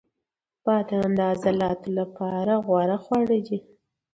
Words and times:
•بادام 0.65 1.09
د 1.17 1.19
عضلاتو 1.31 1.89
لپاره 1.99 2.53
غوره 2.65 2.97
خواړه 3.03 3.37
دي. 3.47 3.59